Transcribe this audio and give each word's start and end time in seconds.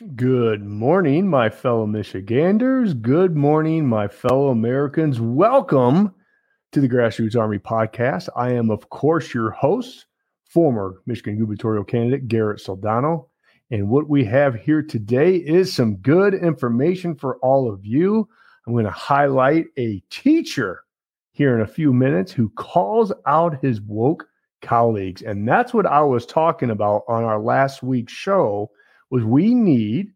Good 0.00 0.64
morning, 0.64 1.28
my 1.28 1.50
fellow 1.50 1.84
Michiganders. 1.84 2.94
Good 2.94 3.36
morning, 3.36 3.86
my 3.86 4.08
fellow 4.08 4.48
Americans. 4.48 5.20
Welcome 5.20 6.14
to 6.72 6.80
the 6.80 6.88
Grassroots 6.88 7.36
Army 7.36 7.58
podcast. 7.58 8.30
I 8.34 8.52
am, 8.52 8.70
of 8.70 8.88
course, 8.88 9.34
your 9.34 9.50
host, 9.50 10.06
former 10.46 11.02
Michigan 11.04 11.38
gubernatorial 11.38 11.84
candidate 11.84 12.28
Garrett 12.28 12.62
Soldano. 12.64 13.26
And 13.70 13.90
what 13.90 14.08
we 14.08 14.24
have 14.24 14.54
here 14.54 14.82
today 14.82 15.36
is 15.36 15.70
some 15.70 15.96
good 15.96 16.32
information 16.32 17.14
for 17.14 17.36
all 17.42 17.70
of 17.70 17.84
you. 17.84 18.26
I'm 18.66 18.72
going 18.72 18.86
to 18.86 18.90
highlight 18.90 19.66
a 19.76 20.02
teacher 20.08 20.82
here 21.32 21.54
in 21.54 21.60
a 21.60 21.66
few 21.66 21.92
minutes 21.92 22.32
who 22.32 22.48
calls 22.56 23.12
out 23.26 23.62
his 23.62 23.82
woke 23.82 24.26
colleagues. 24.62 25.20
And 25.20 25.46
that's 25.46 25.74
what 25.74 25.84
I 25.84 26.00
was 26.00 26.24
talking 26.24 26.70
about 26.70 27.02
on 27.06 27.22
our 27.22 27.38
last 27.38 27.82
week's 27.82 28.14
show 28.14 28.70
was 29.10 29.24
we 29.24 29.54
need 29.54 30.12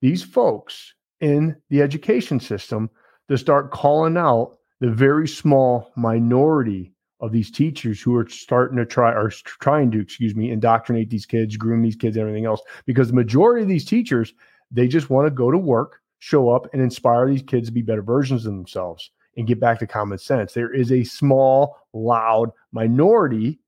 these 0.00 0.22
folks 0.22 0.94
in 1.20 1.56
the 1.70 1.82
education 1.82 2.40
system 2.40 2.90
to 3.28 3.38
start 3.38 3.70
calling 3.70 4.16
out 4.16 4.58
the 4.80 4.90
very 4.90 5.26
small 5.26 5.92
minority 5.96 6.92
of 7.20 7.32
these 7.32 7.50
teachers 7.50 8.00
who 8.00 8.14
are 8.16 8.28
starting 8.28 8.76
to 8.76 8.84
try 8.84 9.12
are 9.12 9.30
trying 9.60 9.90
to 9.90 10.00
excuse 10.00 10.34
me 10.34 10.50
indoctrinate 10.50 11.08
these 11.08 11.24
kids 11.24 11.56
groom 11.56 11.80
these 11.80 11.96
kids 11.96 12.16
everything 12.16 12.44
else 12.44 12.60
because 12.84 13.08
the 13.08 13.14
majority 13.14 13.62
of 13.62 13.68
these 13.68 13.84
teachers 13.84 14.34
they 14.70 14.88
just 14.88 15.08
want 15.08 15.26
to 15.26 15.30
go 15.30 15.50
to 15.50 15.56
work 15.56 16.00
show 16.18 16.50
up 16.50 16.66
and 16.72 16.82
inspire 16.82 17.28
these 17.28 17.42
kids 17.42 17.68
to 17.68 17.72
be 17.72 17.82
better 17.82 18.02
versions 18.02 18.46
of 18.46 18.52
themselves 18.52 19.10
and 19.36 19.46
get 19.46 19.60
back 19.60 19.78
to 19.78 19.86
common 19.86 20.18
sense. 20.18 20.52
There 20.52 20.72
is 20.72 20.90
a 20.92 21.04
small 21.04 21.76
loud 21.92 22.50
minority 22.72 23.58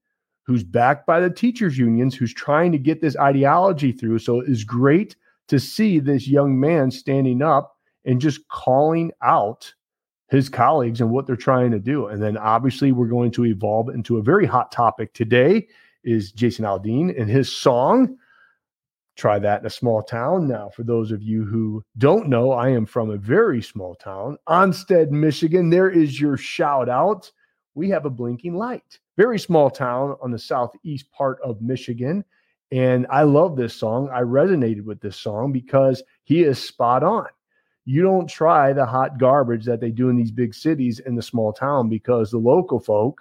who's 0.47 0.63
backed 0.63 1.07
by 1.07 1.21
the 1.21 1.31
teachers 1.31 1.77
unions 1.77 2.15
who's 2.15 2.33
trying 2.33 2.71
to 2.73 2.79
get 2.79 3.01
this 3.01 3.17
ideology 3.17 3.91
through. 3.91 4.19
So 4.21 4.41
it 4.41 4.49
is 4.49 4.63
great 4.63 5.17
to 5.49 5.59
see 5.59 5.99
this 5.99 6.29
young 6.29 6.59
man 6.59 6.91
standing 6.91 7.43
up 7.43 7.77
and 8.05 8.21
just 8.21 8.47
calling 8.49 9.11
out 9.23 9.75
his 10.29 10.49
colleagues 10.49 11.01
and 11.01 11.11
what 11.11 11.27
they're 11.27 11.37
trying 11.37 11.73
to 11.73 11.79
do. 11.79 12.07
And 12.07 12.23
then 12.23 12.37
obviously 12.37 12.93
we're 12.93 13.07
going 13.07 13.33
to 13.33 13.45
evolve 13.45 13.89
into 13.89 14.19
a 14.19 14.23
very 14.23 14.47
hot 14.47 14.73
topic. 14.73 15.13
Today 15.13 15.67
is 16.05 16.31
jason 16.31 16.65
aldean 16.65 17.21
and 17.21 17.29
his 17.29 17.55
song 17.55 18.17
try 19.17 19.41
that 19.41 19.61
in 19.61 19.67
a 19.67 19.71
small 19.71 20.03
town. 20.03 20.47
Now 20.47 20.69
for 20.69 20.85
those 20.85 21.11
of 21.11 21.21
you 21.23 21.45
who 21.45 21.83
don't 21.99 22.29
know 22.29 22.53
i 22.53 22.69
am 22.69 22.87
from 22.87 23.11
a 23.11 23.17
very 23.17 23.61
small 23.61 23.97
town 23.97 24.37
Onsted 24.49 25.11
michigan. 25.11 25.71
There 25.71 25.91
is 25.91 26.21
your 26.21 26.37
shout 26.37 26.89
out. 26.89 27.31
We 27.75 27.89
have 27.91 28.07
a 28.07 28.11
blinking 28.11 28.55
light 28.55 29.01
very 29.17 29.39
small 29.39 29.71
town 29.71 30.17
on 30.23 30.31
the 30.31 30.39
southeast 30.39 31.11
part 31.13 31.39
of 31.43 31.63
Michigan. 31.63 32.25
And 32.73 33.07
I 33.11 33.23
love 33.23 33.57
this 33.57 33.75
song. 33.75 34.09
I 34.13 34.23
resonated 34.23 34.85
with 34.85 35.01
this 35.01 35.17
song 35.17 35.53
because 35.53 36.03
he 36.25 36.43
is 36.43 36.63
spot 36.63 37.03
on. 37.03 37.27
You 37.85 38.03
don't 38.03 38.29
try 38.29 38.73
the 38.73 38.85
hot 38.85 39.19
garbage 39.19 39.65
that 39.67 39.81
they 39.81 39.91
do 39.91 40.09
in 40.09 40.17
these 40.17 40.33
big 40.33 40.55
cities 40.55 40.99
in 40.99 41.15
the 41.15 41.23
small 41.23 41.53
town 41.53 41.89
because 41.89 42.31
the 42.31 42.39
local 42.39 42.81
folk 42.81 43.21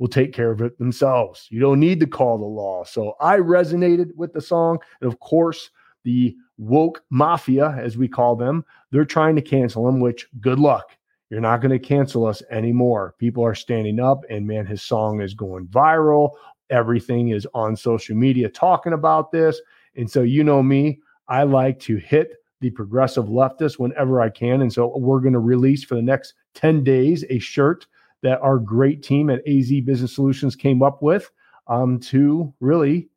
will 0.00 0.08
take 0.08 0.32
care 0.32 0.50
of 0.50 0.60
it 0.62 0.76
themselves. 0.78 1.46
You 1.50 1.60
don't 1.60 1.78
need 1.78 2.00
to 2.00 2.06
call 2.06 2.38
the 2.38 2.44
law. 2.44 2.84
So 2.84 3.14
I 3.20 3.36
resonated 3.36 4.14
with 4.16 4.32
the 4.32 4.40
song. 4.40 4.78
And 5.00 5.12
of 5.12 5.20
course, 5.20 5.70
the 6.02 6.34
woke 6.58 7.04
mafia, 7.10 7.76
as 7.78 7.96
we 7.96 8.08
call 8.08 8.34
them, 8.34 8.64
they're 8.90 9.04
trying 9.04 9.36
to 9.36 9.42
cancel 9.42 9.88
him, 9.88 10.00
which 10.00 10.26
good 10.40 10.58
luck. 10.58 10.96
You're 11.30 11.40
not 11.40 11.60
going 11.60 11.70
to 11.70 11.78
cancel 11.78 12.26
us 12.26 12.42
anymore. 12.50 13.14
People 13.18 13.44
are 13.44 13.54
standing 13.54 14.00
up, 14.00 14.24
and 14.28 14.46
man, 14.46 14.66
his 14.66 14.82
song 14.82 15.20
is 15.20 15.32
going 15.32 15.68
viral. 15.68 16.32
Everything 16.70 17.28
is 17.28 17.46
on 17.54 17.76
social 17.76 18.16
media 18.16 18.48
talking 18.48 18.92
about 18.92 19.30
this. 19.30 19.60
And 19.96 20.10
so, 20.10 20.22
you 20.22 20.42
know 20.42 20.62
me, 20.62 21.00
I 21.28 21.44
like 21.44 21.78
to 21.80 21.96
hit 21.96 22.32
the 22.60 22.70
progressive 22.70 23.26
leftist 23.26 23.78
whenever 23.78 24.20
I 24.20 24.28
can. 24.28 24.60
And 24.60 24.72
so, 24.72 24.92
we're 24.98 25.20
going 25.20 25.32
to 25.32 25.38
release 25.38 25.84
for 25.84 25.94
the 25.94 26.02
next 26.02 26.34
10 26.54 26.82
days 26.82 27.24
a 27.30 27.38
shirt 27.38 27.86
that 28.22 28.40
our 28.40 28.58
great 28.58 29.02
team 29.02 29.30
at 29.30 29.46
AZ 29.46 29.70
Business 29.84 30.14
Solutions 30.14 30.56
came 30.56 30.82
up 30.82 31.00
with 31.00 31.30
um, 31.68 32.00
to 32.00 32.52
really 32.58 33.08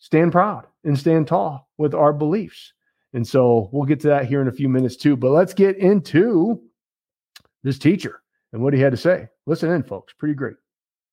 stand 0.00 0.32
proud 0.32 0.66
and 0.82 0.98
stand 0.98 1.28
tall 1.28 1.68
with 1.78 1.94
our 1.94 2.12
beliefs. 2.12 2.72
And 3.12 3.26
so, 3.26 3.70
we'll 3.70 3.86
get 3.86 4.00
to 4.00 4.08
that 4.08 4.26
here 4.26 4.42
in 4.42 4.48
a 4.48 4.52
few 4.52 4.68
minutes 4.68 4.96
too. 4.96 5.16
But 5.16 5.30
let's 5.30 5.54
get 5.54 5.76
into 5.76 6.60
this 7.62 7.78
teacher 7.78 8.22
and 8.52 8.62
what 8.62 8.74
he 8.74 8.80
had 8.80 8.92
to 8.92 8.96
say. 8.96 9.28
Listen 9.46 9.70
in, 9.70 9.82
folks. 9.82 10.12
Pretty 10.12 10.34
great. 10.34 10.56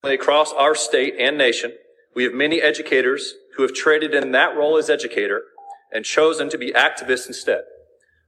Across 0.03 0.53
our 0.53 0.75
state 0.75 1.16
and 1.19 1.38
nation, 1.38 1.74
we 2.16 2.24
have 2.24 2.34
many 2.34 2.62
educators 2.62 3.34
who 3.56 3.63
have 3.63 3.74
traded 3.74 4.13
in 4.13 4.31
that 4.31 4.56
role 4.56 4.78
as 4.78 4.90
educator 4.90 5.44
and 5.91 6.06
chosen 6.06 6.50
to 6.50 6.57
be 6.57 6.72
activists 6.72 7.28
instead, 7.28 7.63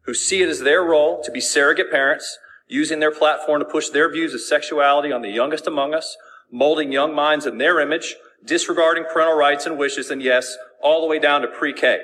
who 0.01 0.13
see 0.13 0.41
it 0.41 0.49
as 0.49 0.59
their 0.59 0.83
role 0.83 1.21
to 1.23 1.31
be 1.31 1.41
surrogate 1.41 1.91
parents, 1.91 2.37
using 2.67 2.99
their 2.99 3.11
platform 3.11 3.59
to 3.59 3.65
push 3.65 3.89
their 3.89 4.11
views 4.11 4.33
of 4.33 4.41
sexuality 4.41 5.11
on 5.11 5.21
the 5.21 5.29
youngest 5.29 5.67
among 5.67 5.93
us, 5.93 6.15
molding 6.51 6.91
young 6.91 7.13
minds 7.13 7.45
in 7.45 7.57
their 7.57 7.79
image, 7.79 8.15
disregarding 8.45 9.05
parental 9.11 9.35
rights 9.35 9.65
and 9.65 9.77
wishes, 9.77 10.09
and 10.09 10.21
yes, 10.21 10.55
all 10.81 11.01
the 11.01 11.07
way 11.07 11.19
down 11.19 11.41
to 11.41 11.47
pre-K. 11.47 11.99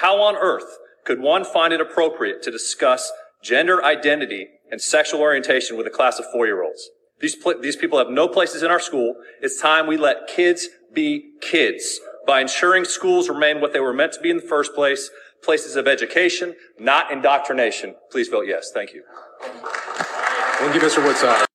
How 0.00 0.20
on 0.20 0.36
earth 0.36 0.78
could 1.04 1.20
one 1.20 1.44
find 1.44 1.72
it 1.72 1.80
appropriate 1.80 2.42
to 2.42 2.50
discuss 2.50 3.12
gender 3.42 3.84
identity 3.84 4.48
and 4.74 4.82
sexual 4.82 5.20
orientation 5.20 5.76
with 5.76 5.86
a 5.86 5.90
class 5.90 6.18
of 6.18 6.24
four-year-olds. 6.32 6.90
These, 7.20 7.36
these 7.62 7.76
people 7.76 7.96
have 7.96 8.10
no 8.10 8.26
places 8.26 8.64
in 8.64 8.72
our 8.72 8.80
school. 8.80 9.14
It's 9.40 9.60
time 9.60 9.86
we 9.86 9.96
let 9.96 10.26
kids 10.26 10.68
be 10.92 11.30
kids 11.40 12.00
by 12.26 12.40
ensuring 12.40 12.84
schools 12.84 13.28
remain 13.28 13.60
what 13.60 13.72
they 13.72 13.78
were 13.78 13.92
meant 13.92 14.14
to 14.14 14.20
be 14.20 14.30
in 14.30 14.36
the 14.36 14.42
first 14.42 14.74
place, 14.74 15.10
places 15.44 15.76
of 15.76 15.86
education, 15.86 16.56
not 16.80 17.12
indoctrination. 17.12 17.94
Please 18.10 18.26
vote 18.26 18.48
yes. 18.48 18.72
Thank 18.74 18.92
you. 18.94 19.04
Thank 19.40 20.74
you, 20.74 20.80
Mr. 20.80 21.04
Woodside. 21.06 21.46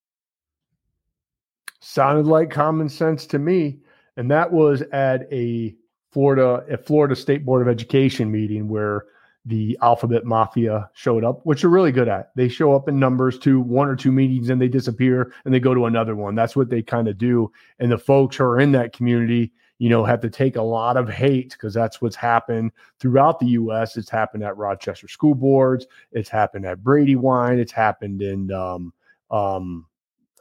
Sounded 1.81 2.25
like 2.25 2.49
common 2.49 2.87
sense 2.87 3.25
to 3.25 3.37
me. 3.37 3.79
And 4.15 4.31
that 4.31 4.49
was 4.49 4.81
at 4.93 5.27
a 5.29 5.75
Florida, 6.13 6.63
a 6.71 6.77
Florida 6.77 7.17
State 7.17 7.45
Board 7.45 7.61
of 7.61 7.67
Education 7.67 8.31
meeting 8.31 8.69
where 8.69 9.07
the 9.45 9.77
alphabet 9.81 10.25
mafia 10.25 10.89
showed 10.93 11.23
up, 11.23 11.45
which 11.45 11.61
they're 11.61 11.69
really 11.69 11.91
good 11.91 12.07
at. 12.07 12.31
They 12.35 12.49
show 12.49 12.75
up 12.75 12.87
in 12.87 12.99
numbers 12.99 13.39
to 13.39 13.59
one 13.59 13.87
or 13.87 13.95
two 13.95 14.11
meetings 14.11 14.49
and 14.49 14.61
they 14.61 14.67
disappear 14.67 15.33
and 15.45 15.53
they 15.53 15.59
go 15.59 15.73
to 15.73 15.85
another 15.85 16.15
one. 16.15 16.35
That's 16.35 16.55
what 16.55 16.69
they 16.69 16.81
kind 16.81 17.07
of 17.07 17.17
do. 17.17 17.51
And 17.79 17.91
the 17.91 17.97
folks 17.97 18.35
who 18.35 18.43
are 18.43 18.59
in 18.59 18.71
that 18.73 18.93
community, 18.93 19.51
you 19.77 19.89
know, 19.89 20.03
have 20.03 20.19
to 20.21 20.29
take 20.29 20.57
a 20.57 20.61
lot 20.61 20.97
of 20.97 21.09
hate 21.09 21.53
because 21.53 21.73
that's 21.73 22.01
what's 22.01 22.15
happened 22.15 22.71
throughout 22.99 23.39
the 23.39 23.47
US. 23.47 23.95
It's 23.95 24.09
happened 24.09 24.43
at 24.43 24.57
Rochester 24.57 25.07
school 25.07 25.35
boards, 25.35 25.87
it's 26.11 26.29
happened 26.29 26.65
at 26.65 26.83
Brandywine, 26.83 27.59
it's 27.59 27.71
happened 27.71 28.21
in 28.21 28.51
um, 28.51 28.93
um, 29.31 29.85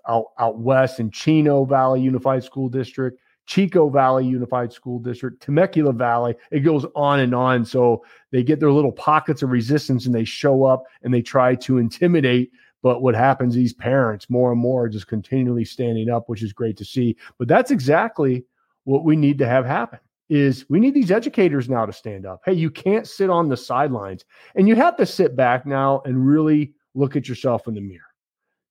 out, 0.09 0.27
out 0.39 0.59
west 0.59 0.99
in 0.99 1.11
Chino 1.11 1.65
Valley 1.65 2.01
Unified 2.01 2.43
School 2.43 2.69
District. 2.69 3.21
Chico 3.49 3.89
Valley 3.89 4.27
Unified 4.27 4.75
School 4.75 4.99
District, 4.99 5.43
Temecula 5.43 5.95
Valley. 5.95 6.37
It 6.51 6.61
goes 6.61 6.85
on 6.95 7.21
and 7.21 7.35
on. 7.35 7.65
So 7.65 8.05
they 8.31 8.43
get 8.43 8.61
their 8.61 8.71
little 8.71 8.93
pockets 8.93 9.43
of 9.43 9.49
resistance 9.49 10.05
and 10.05 10.15
they 10.15 10.27
show 10.27 10.65
up 10.65 10.85
and 11.03 11.15
they 11.15 11.23
try 11.23 11.55
to 11.55 11.79
intimidate. 11.79 12.53
But 12.83 13.01
what 13.01 13.15
happens, 13.15 13.55
these 13.55 13.73
parents 13.73 14.29
more 14.29 14.53
and 14.53 14.61
more 14.61 14.85
are 14.85 14.89
just 14.91 15.09
continually 15.09 15.65
standing 15.65 16.11
up, 16.11 16.29
which 16.29 16.43
is 16.43 16.53
great 16.53 16.77
to 16.77 16.85
see. 16.85 17.17
But 17.39 17.49
that's 17.49 17.71
exactly 17.71 18.45
what 18.85 19.05
we 19.05 19.17
need 19.17 19.39
to 19.39 19.49
have 19.49 19.65
happen 19.65 19.99
is 20.29 20.67
we 20.69 20.79
need 20.79 20.93
these 20.93 21.11
educators 21.11 21.71
now 21.71 21.87
to 21.87 21.93
stand 21.93 22.27
up. 22.27 22.43
Hey, 22.45 22.53
you 22.53 22.71
can't 22.71 23.09
sit 23.09 23.31
on 23.31 23.49
the 23.49 23.57
sidelines 23.57 24.27
and 24.57 24.69
you 24.69 24.77
have 24.77 24.95
to 24.99 25.07
sit 25.07 25.37
back 25.37 25.65
now 25.65 26.03
and 26.05 26.29
really 26.29 26.75
look 26.95 27.17
at 27.17 27.31
yourself 27.31 27.67
in 27.67 27.73
the 27.73 27.81
mirror 27.81 28.08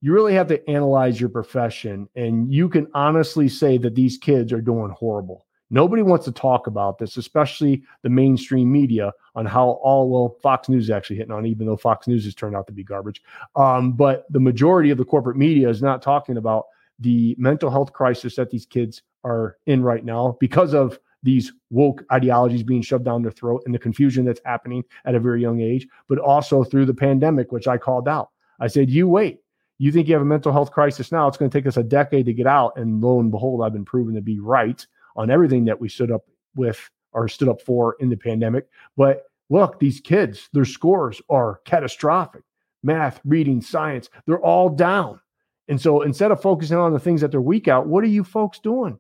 you 0.01 0.13
really 0.13 0.33
have 0.33 0.47
to 0.47 0.69
analyze 0.69 1.19
your 1.19 1.29
profession 1.29 2.07
and 2.15 2.53
you 2.53 2.69
can 2.69 2.87
honestly 2.93 3.49
say 3.49 3.77
that 3.77 3.95
these 3.95 4.17
kids 4.17 4.53
are 4.53 4.61
doing 4.61 4.91
horrible. 4.91 5.45
Nobody 5.69 6.01
wants 6.01 6.23
to 6.25 6.31
talk 6.31 6.67
about 6.67 6.97
this 6.97 7.17
especially 7.17 7.83
the 8.03 8.09
mainstream 8.09 8.71
media 8.71 9.11
on 9.35 9.45
how 9.45 9.69
all 9.83 10.09
well 10.09 10.37
fox 10.41 10.69
news 10.69 10.85
is 10.85 10.89
actually 10.89 11.17
hitting 11.17 11.31
on 11.31 11.45
even 11.45 11.65
though 11.65 11.75
fox 11.75 12.07
news 12.07 12.25
has 12.25 12.35
turned 12.35 12.55
out 12.55 12.67
to 12.67 12.73
be 12.73 12.83
garbage. 12.83 13.21
Um, 13.55 13.93
but 13.93 14.25
the 14.31 14.39
majority 14.39 14.91
of 14.91 14.97
the 14.97 15.05
corporate 15.05 15.37
media 15.37 15.69
is 15.69 15.81
not 15.81 16.01
talking 16.01 16.37
about 16.37 16.65
the 16.99 17.35
mental 17.37 17.69
health 17.69 17.93
crisis 17.93 18.35
that 18.35 18.49
these 18.49 18.65
kids 18.65 19.01
are 19.23 19.57
in 19.65 19.83
right 19.83 20.05
now 20.05 20.37
because 20.39 20.73
of 20.73 20.99
these 21.23 21.51
woke 21.71 22.03
ideologies 22.11 22.63
being 22.63 22.81
shoved 22.81 23.03
down 23.03 23.23
their 23.23 23.31
throat 23.31 23.61
and 23.65 23.73
the 23.73 23.79
confusion 23.79 24.23
that's 24.23 24.39
happening 24.45 24.83
at 25.05 25.15
a 25.15 25.19
very 25.19 25.41
young 25.41 25.59
age 25.59 25.87
but 26.07 26.19
also 26.19 26.63
through 26.63 26.85
the 26.85 26.93
pandemic 26.93 27.51
which 27.51 27.67
i 27.67 27.77
called 27.77 28.07
out. 28.07 28.29
I 28.59 28.67
said 28.67 28.89
you 28.89 29.07
wait 29.07 29.39
you 29.77 29.91
think 29.91 30.07
you 30.07 30.13
have 30.13 30.21
a 30.21 30.25
mental 30.25 30.51
health 30.51 30.71
crisis 30.71 31.11
now, 31.11 31.27
it's 31.27 31.37
going 31.37 31.51
to 31.51 31.57
take 31.57 31.67
us 31.67 31.77
a 31.77 31.83
decade 31.83 32.25
to 32.25 32.33
get 32.33 32.47
out. 32.47 32.77
And 32.77 33.01
lo 33.01 33.19
and 33.19 33.31
behold, 33.31 33.63
I've 33.63 33.73
been 33.73 33.85
proven 33.85 34.15
to 34.15 34.21
be 34.21 34.39
right 34.39 34.85
on 35.15 35.29
everything 35.29 35.65
that 35.65 35.79
we 35.79 35.89
stood 35.89 36.11
up 36.11 36.25
with 36.55 36.89
or 37.13 37.27
stood 37.27 37.49
up 37.49 37.61
for 37.61 37.95
in 37.99 38.09
the 38.09 38.17
pandemic. 38.17 38.67
But 38.95 39.25
look, 39.49 39.79
these 39.79 39.99
kids, 39.99 40.49
their 40.53 40.65
scores 40.65 41.21
are 41.29 41.61
catastrophic. 41.65 42.43
Math, 42.83 43.19
reading, 43.25 43.61
science, 43.61 44.09
they're 44.25 44.39
all 44.39 44.69
down. 44.69 45.19
And 45.67 45.81
so 45.81 46.01
instead 46.01 46.31
of 46.31 46.41
focusing 46.41 46.77
on 46.77 46.93
the 46.93 46.99
things 46.99 47.21
that 47.21 47.31
they're 47.31 47.41
weak 47.41 47.67
at, 47.67 47.85
what 47.85 48.03
are 48.03 48.07
you 48.07 48.23
folks 48.23 48.59
doing? 48.59 48.99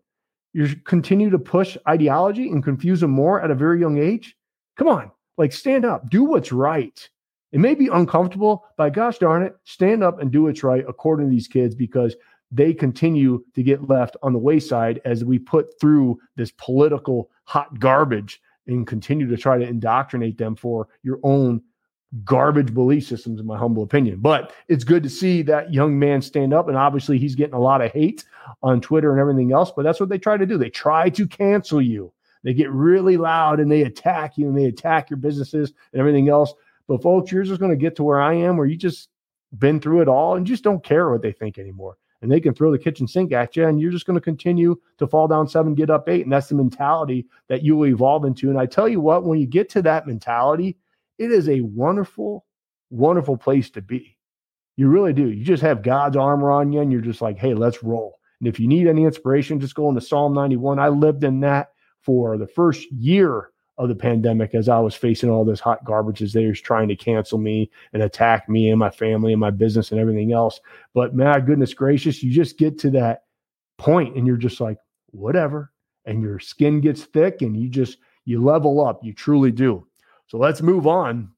You 0.53 0.75
continue 0.85 1.29
to 1.29 1.39
push 1.39 1.77
ideology 1.87 2.49
and 2.49 2.63
confuse 2.63 2.99
them 3.01 3.11
more 3.11 3.41
at 3.41 3.51
a 3.51 3.55
very 3.55 3.79
young 3.79 3.97
age? 3.97 4.35
Come 4.77 4.87
on, 4.87 5.11
Like, 5.37 5.53
stand 5.53 5.85
up, 5.85 6.09
do 6.09 6.23
what's 6.23 6.51
right. 6.51 7.09
It 7.51 7.59
may 7.59 7.75
be 7.75 7.87
uncomfortable, 7.87 8.65
but 8.75 8.93
gosh 8.93 9.19
darn 9.19 9.43
it, 9.43 9.55
stand 9.63 10.03
up 10.03 10.19
and 10.19 10.31
do 10.31 10.43
what's 10.43 10.63
right 10.63 10.83
according 10.87 11.27
to 11.27 11.31
these 11.31 11.47
kids 11.47 11.75
because 11.75 12.15
they 12.51 12.73
continue 12.73 13.43
to 13.55 13.63
get 13.63 13.89
left 13.89 14.17
on 14.23 14.33
the 14.33 14.39
wayside 14.39 15.01
as 15.05 15.23
we 15.23 15.39
put 15.39 15.79
through 15.79 16.19
this 16.35 16.51
political 16.51 17.29
hot 17.45 17.79
garbage 17.79 18.41
and 18.67 18.85
continue 18.85 19.27
to 19.27 19.37
try 19.37 19.57
to 19.57 19.67
indoctrinate 19.67 20.37
them 20.37 20.55
for 20.55 20.87
your 21.03 21.19
own 21.23 21.61
garbage 22.23 22.73
belief 22.73 23.05
systems, 23.05 23.39
in 23.39 23.45
my 23.45 23.57
humble 23.57 23.83
opinion. 23.83 24.19
But 24.19 24.53
it's 24.67 24.83
good 24.83 25.03
to 25.03 25.09
see 25.09 25.41
that 25.43 25.73
young 25.73 25.97
man 25.97 26.21
stand 26.21 26.53
up. 26.53 26.67
And 26.67 26.77
obviously, 26.77 27.17
he's 27.17 27.35
getting 27.35 27.53
a 27.53 27.59
lot 27.59 27.81
of 27.81 27.91
hate 27.91 28.23
on 28.63 28.81
Twitter 28.81 29.11
and 29.11 29.19
everything 29.19 29.51
else. 29.51 29.71
But 29.75 29.83
that's 29.83 29.99
what 29.99 30.09
they 30.09 30.17
try 30.17 30.37
to 30.37 30.45
do. 30.45 30.57
They 30.57 30.69
try 30.69 31.09
to 31.09 31.27
cancel 31.27 31.81
you. 31.81 32.11
They 32.43 32.53
get 32.53 32.71
really 32.71 33.17
loud 33.17 33.59
and 33.59 33.69
they 33.69 33.81
attack 33.81 34.37
you 34.37 34.47
and 34.47 34.57
they 34.57 34.65
attack 34.65 35.09
your 35.09 35.17
businesses 35.17 35.73
and 35.91 35.99
everything 35.99 36.29
else. 36.29 36.53
But 36.87 37.03
folks, 37.03 37.31
you're 37.31 37.43
just 37.43 37.59
going 37.59 37.71
to 37.71 37.77
get 37.77 37.95
to 37.97 38.03
where 38.03 38.21
I 38.21 38.33
am, 38.33 38.57
where 38.57 38.65
you 38.65 38.77
just 38.77 39.09
been 39.57 39.79
through 39.79 40.01
it 40.01 40.07
all 40.07 40.35
and 40.35 40.45
just 40.45 40.63
don't 40.63 40.83
care 40.83 41.09
what 41.09 41.21
they 41.21 41.31
think 41.31 41.57
anymore. 41.57 41.97
And 42.21 42.31
they 42.31 42.39
can 42.39 42.55
throw 42.55 42.71
the 42.71 42.79
kitchen 42.79 43.07
sink 43.07 43.31
at 43.31 43.55
you, 43.55 43.67
and 43.67 43.79
you're 43.79 43.91
just 43.91 44.07
going 44.07 44.15
to 44.15 44.21
continue 44.21 44.75
to 44.97 45.05
fall 45.05 45.27
down 45.27 45.47
seven, 45.47 45.75
get 45.75 45.91
up 45.91 46.09
eight. 46.09 46.23
And 46.23 46.31
that's 46.31 46.49
the 46.49 46.55
mentality 46.55 47.27
that 47.47 47.63
you 47.63 47.75
will 47.75 47.87
evolve 47.87 48.25
into. 48.25 48.49
And 48.49 48.57
I 48.57 48.65
tell 48.65 48.89
you 48.89 48.99
what, 48.99 49.23
when 49.23 49.39
you 49.39 49.45
get 49.45 49.69
to 49.71 49.83
that 49.83 50.07
mentality, 50.07 50.77
it 51.19 51.31
is 51.31 51.47
a 51.47 51.61
wonderful, 51.61 52.45
wonderful 52.89 53.37
place 53.37 53.69
to 53.71 53.81
be. 53.81 54.17
You 54.77 54.87
really 54.87 55.13
do. 55.13 55.29
You 55.29 55.43
just 55.43 55.63
have 55.63 55.81
God's 55.81 56.17
armor 56.17 56.51
on 56.51 56.71
you 56.71 56.81
and 56.81 56.91
you're 56.91 57.01
just 57.01 57.21
like, 57.21 57.37
hey, 57.37 57.53
let's 57.53 57.83
roll. 57.83 58.19
And 58.39 58.47
if 58.47 58.59
you 58.59 58.67
need 58.67 58.87
any 58.87 59.03
inspiration, 59.03 59.59
just 59.59 59.75
go 59.75 59.89
into 59.89 60.01
Psalm 60.01 60.33
91. 60.33 60.79
I 60.79 60.89
lived 60.89 61.23
in 61.23 61.39
that 61.41 61.71
for 62.01 62.37
the 62.37 62.47
first 62.47 62.91
year 62.91 63.49
of 63.77 63.89
the 63.89 63.95
pandemic 63.95 64.55
as 64.55 64.69
I 64.69 64.79
was 64.79 64.95
facing 64.95 65.29
all 65.29 65.45
this 65.45 65.59
hot 65.59 65.83
garbage 65.85 66.21
as 66.21 66.33
they 66.33 66.45
were 66.45 66.53
trying 66.53 66.87
to 66.87 66.95
cancel 66.95 67.37
me 67.37 67.69
and 67.93 68.01
attack 68.01 68.49
me 68.49 68.69
and 68.69 68.79
my 68.79 68.89
family 68.89 69.33
and 69.33 69.39
my 69.39 69.51
business 69.51 69.91
and 69.91 69.99
everything 69.99 70.33
else. 70.33 70.59
But 70.93 71.15
my 71.15 71.39
goodness 71.39 71.73
gracious, 71.73 72.23
you 72.23 72.31
just 72.31 72.57
get 72.57 72.79
to 72.79 72.89
that 72.91 73.23
point 73.77 74.15
and 74.15 74.25
you're 74.25 74.37
just 74.37 74.59
like, 74.59 74.77
whatever. 75.11 75.71
And 76.05 76.21
your 76.21 76.39
skin 76.39 76.81
gets 76.81 77.03
thick 77.03 77.41
and 77.41 77.55
you 77.55 77.69
just, 77.69 77.97
you 78.25 78.43
level 78.43 78.85
up. 78.85 79.03
You 79.03 79.13
truly 79.13 79.51
do. 79.51 79.85
So 80.27 80.37
let's 80.37 80.61
move 80.61 80.87
on 80.87 81.29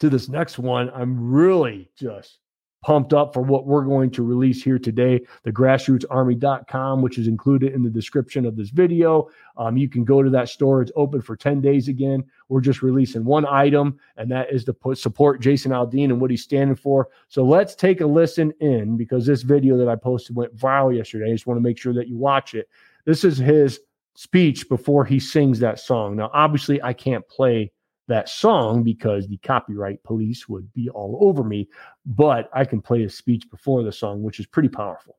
to 0.00 0.08
this 0.08 0.28
next 0.28 0.58
one. 0.58 0.90
I'm 0.94 1.30
really 1.30 1.90
just 1.96 2.38
pumped 2.82 3.14
up 3.14 3.32
for 3.32 3.40
what 3.40 3.66
we're 3.66 3.84
going 3.84 4.10
to 4.10 4.22
release 4.22 4.62
here 4.62 4.78
today. 4.78 5.20
The 5.44 5.52
grassrootsarmy.com, 5.52 7.00
which 7.00 7.16
is 7.16 7.28
included 7.28 7.72
in 7.72 7.82
the 7.82 7.90
description 7.90 8.44
of 8.44 8.56
this 8.56 8.70
video. 8.70 9.28
Um, 9.56 9.76
you 9.76 9.88
can 9.88 10.04
go 10.04 10.22
to 10.22 10.30
that 10.30 10.48
store. 10.48 10.82
It's 10.82 10.92
open 10.96 11.22
for 11.22 11.36
10 11.36 11.60
days 11.60 11.88
again. 11.88 12.24
We're 12.48 12.60
just 12.60 12.82
releasing 12.82 13.24
one 13.24 13.46
item, 13.46 13.98
and 14.16 14.30
that 14.32 14.52
is 14.52 14.64
to 14.64 14.74
put 14.74 14.98
support 14.98 15.40
Jason 15.40 15.72
Aldean 15.72 16.06
and 16.06 16.20
what 16.20 16.30
he's 16.30 16.42
standing 16.42 16.76
for. 16.76 17.08
So 17.28 17.44
let's 17.44 17.74
take 17.74 18.00
a 18.00 18.06
listen 18.06 18.52
in 18.60 18.96
because 18.96 19.24
this 19.24 19.42
video 19.42 19.76
that 19.78 19.88
I 19.88 19.96
posted 19.96 20.36
went 20.36 20.56
viral 20.56 20.94
yesterday. 20.94 21.30
I 21.30 21.34
just 21.34 21.46
want 21.46 21.58
to 21.58 21.62
make 21.62 21.78
sure 21.78 21.94
that 21.94 22.08
you 22.08 22.18
watch 22.18 22.54
it. 22.54 22.68
This 23.04 23.24
is 23.24 23.38
his 23.38 23.80
speech 24.14 24.68
before 24.68 25.04
he 25.04 25.18
sings 25.18 25.58
that 25.60 25.80
song. 25.80 26.16
Now, 26.16 26.30
obviously, 26.34 26.82
I 26.82 26.92
can't 26.92 27.26
play 27.28 27.72
that 28.08 28.28
song 28.28 28.82
because 28.82 29.28
the 29.28 29.36
copyright 29.38 30.02
police 30.02 30.48
would 30.48 30.72
be 30.72 30.88
all 30.90 31.18
over 31.20 31.44
me. 31.44 31.68
But 32.04 32.50
I 32.52 32.64
can 32.64 32.80
play 32.80 33.04
a 33.04 33.10
speech 33.10 33.50
before 33.50 33.82
the 33.82 33.92
song, 33.92 34.22
which 34.22 34.40
is 34.40 34.46
pretty 34.46 34.68
powerful. 34.68 35.16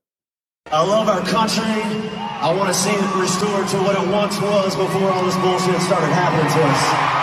I 0.67 0.83
love 0.83 1.07
our 1.09 1.21
country. 1.21 1.63
I 1.63 2.53
want 2.53 2.67
to 2.69 2.73
see 2.73 2.91
it 2.91 3.15
restored 3.15 3.67
to 3.69 3.77
what 3.77 3.95
it 3.95 4.07
once 4.09 4.39
was 4.41 4.75
before 4.75 5.09
all 5.11 5.23
this 5.23 5.37
bullshit 5.37 5.81
started 5.81 6.07
happening 6.07 6.51
to 6.51 6.63
us. 6.63 7.13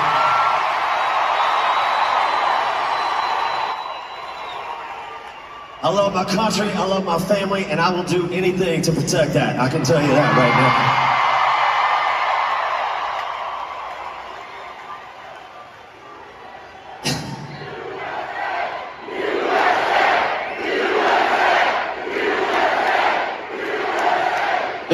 I 5.82 5.88
love 5.88 6.12
my 6.14 6.24
country, 6.24 6.70
I 6.70 6.84
love 6.84 7.04
my 7.04 7.18
family, 7.18 7.64
and 7.64 7.80
I 7.80 7.90
will 7.90 8.04
do 8.04 8.30
anything 8.30 8.82
to 8.82 8.92
protect 8.92 9.32
that. 9.32 9.58
I 9.58 9.68
can 9.68 9.82
tell 9.82 10.00
you 10.00 10.08
that 10.08 10.36
right 10.36 10.50
now. 10.50 11.10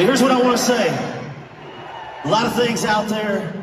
here's 0.07 0.21
what 0.21 0.31
I 0.31 0.41
want 0.41 0.57
to 0.57 0.63
say. 0.63 0.87
A 2.23 2.27
lot 2.29 2.45
of 2.45 2.46
things 2.57 2.83
out 2.83 3.07
there. 3.07 3.53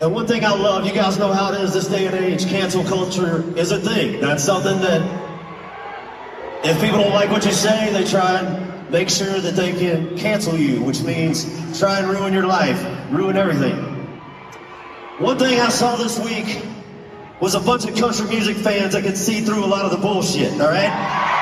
And 0.00 0.12
one 0.12 0.26
thing 0.26 0.44
I 0.44 0.54
love, 0.54 0.84
you 0.86 0.92
guys 0.92 1.18
know 1.18 1.32
how 1.32 1.52
it 1.52 1.60
is 1.60 1.72
this 1.72 1.86
day 1.86 2.06
and 2.06 2.16
age, 2.16 2.46
cancel 2.46 2.82
culture 2.84 3.44
is 3.56 3.70
a 3.70 3.78
thing. 3.78 4.20
That's 4.20 4.42
something 4.42 4.80
that 4.80 5.00
if 6.64 6.80
people 6.80 6.98
don't 6.98 7.12
like 7.12 7.30
what 7.30 7.44
you 7.44 7.52
say, 7.52 7.92
they 7.92 8.04
try 8.04 8.40
and 8.40 8.90
make 8.90 9.08
sure 9.08 9.38
that 9.38 9.54
they 9.54 9.72
can 9.72 10.18
cancel 10.18 10.58
you, 10.58 10.82
which 10.82 11.00
means 11.02 11.44
try 11.78 12.00
and 12.00 12.08
ruin 12.08 12.32
your 12.32 12.46
life, 12.46 12.84
ruin 13.10 13.36
everything. 13.36 13.76
One 15.18 15.38
thing 15.38 15.60
I 15.60 15.68
saw 15.68 15.94
this 15.94 16.18
week 16.18 16.60
was 17.40 17.54
a 17.54 17.60
bunch 17.60 17.84
of 17.86 17.94
country 17.94 18.26
music 18.26 18.56
fans 18.56 18.94
that 18.94 19.04
could 19.04 19.16
see 19.16 19.42
through 19.42 19.64
a 19.64 19.66
lot 19.66 19.84
of 19.84 19.92
the 19.92 19.98
bullshit, 19.98 20.60
all 20.60 20.68
right? 20.68 21.33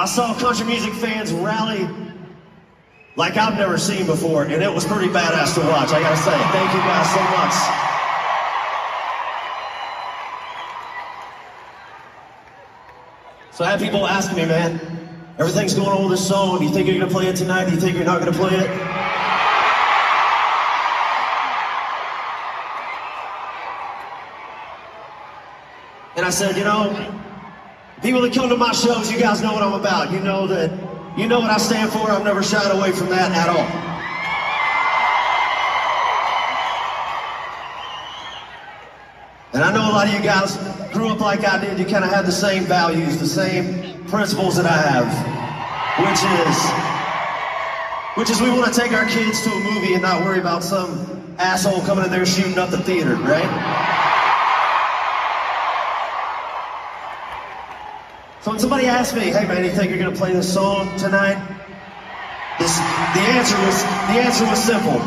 I 0.00 0.06
saw 0.06 0.32
country 0.32 0.64
music 0.64 0.94
fans 0.94 1.30
rally 1.30 1.86
like 3.16 3.36
I've 3.36 3.58
never 3.58 3.76
seen 3.76 4.06
before, 4.06 4.44
and 4.44 4.50
it 4.50 4.72
was 4.72 4.86
pretty 4.86 5.08
badass 5.08 5.52
to 5.56 5.60
watch, 5.68 5.92
I 5.92 6.00
gotta 6.00 6.16
say. 6.16 6.30
Thank 6.30 6.72
you 6.72 6.80
guys 6.80 7.06
so 7.12 7.20
much. 7.36 7.52
So 13.52 13.62
I 13.62 13.72
had 13.72 13.78
people 13.78 14.06
asking 14.06 14.38
me, 14.38 14.46
man, 14.46 14.80
everything's 15.38 15.74
going 15.74 15.90
on 15.90 16.04
with 16.04 16.12
this 16.12 16.26
song. 16.26 16.60
Do 16.60 16.64
you 16.64 16.70
think 16.70 16.88
you're 16.88 16.98
gonna 16.98 17.12
play 17.12 17.26
it 17.26 17.36
tonight? 17.36 17.66
Do 17.66 17.72
you 17.72 17.80
think 17.80 17.94
you're 17.94 18.06
not 18.06 18.20
gonna 18.20 18.32
play 18.32 18.54
it? 18.54 18.70
And 26.16 26.24
I 26.24 26.30
said, 26.30 26.56
you 26.56 26.64
know, 26.64 27.09
People 28.02 28.22
that 28.22 28.32
come 28.32 28.48
to 28.48 28.56
my 28.56 28.72
shows, 28.72 29.12
you 29.12 29.18
guys 29.20 29.42
know 29.42 29.52
what 29.52 29.62
I'm 29.62 29.74
about. 29.74 30.10
You 30.10 30.20
know 30.20 30.46
that, 30.46 30.70
you 31.18 31.28
know 31.28 31.38
what 31.40 31.50
I 31.50 31.58
stand 31.58 31.92
for. 31.92 32.10
I've 32.10 32.24
never 32.24 32.42
shied 32.42 32.74
away 32.74 32.92
from 32.92 33.10
that 33.10 33.30
at 33.32 33.48
all. 33.50 33.90
And 39.52 39.62
I 39.62 39.70
know 39.74 39.90
a 39.90 39.92
lot 39.92 40.08
of 40.08 40.14
you 40.14 40.22
guys 40.22 40.56
grew 40.94 41.08
up 41.10 41.20
like 41.20 41.44
I 41.44 41.60
did. 41.60 41.78
You 41.78 41.84
kind 41.84 42.02
of 42.02 42.10
had 42.10 42.24
the 42.24 42.32
same 42.32 42.64
values, 42.64 43.18
the 43.18 43.26
same 43.26 44.02
principles 44.06 44.56
that 44.56 44.64
I 44.64 44.78
have, 44.80 45.10
which 46.00 46.22
is, 46.48 46.56
which 48.16 48.30
is 48.30 48.40
we 48.40 48.48
want 48.58 48.72
to 48.72 48.80
take 48.80 48.92
our 48.92 49.06
kids 49.06 49.42
to 49.42 49.50
a 49.50 49.74
movie 49.74 49.92
and 49.92 50.02
not 50.02 50.24
worry 50.24 50.40
about 50.40 50.64
some 50.64 51.34
asshole 51.38 51.82
coming 51.82 52.06
in 52.06 52.10
there 52.10 52.24
shooting 52.24 52.58
up 52.58 52.70
the 52.70 52.78
theater, 52.78 53.16
right? 53.16 53.99
So 58.42 58.52
when 58.52 58.58
somebody 58.58 58.86
asked 58.86 59.14
me, 59.14 59.24
hey 59.24 59.46
man, 59.46 59.62
you 59.64 59.70
think 59.70 59.90
you're 59.90 59.98
gonna 59.98 60.16
play 60.16 60.32
this 60.32 60.50
song 60.50 60.88
tonight? 60.96 61.36
This, 62.58 62.74
the 62.78 63.20
answer 63.20 63.56
was 63.58 63.82
the 63.82 64.16
answer 64.16 64.46
was 64.46 64.64
simple. 64.64 64.98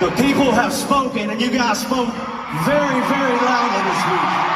The 0.00 0.10
people 0.16 0.50
have 0.50 0.72
spoken, 0.72 1.28
and 1.28 1.40
you 1.42 1.50
guys 1.50 1.82
spoke 1.82 2.08
very, 2.64 3.00
very 3.06 3.36
loudly 3.36 3.82
this 3.84 4.02
week. 4.08 4.52